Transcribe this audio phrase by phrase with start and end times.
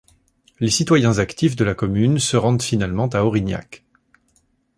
[0.59, 3.83] Les citoyens actifs de la commune se rendent finalement à Aurignac.